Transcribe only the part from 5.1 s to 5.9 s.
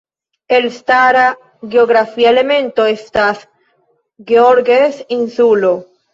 Insulo.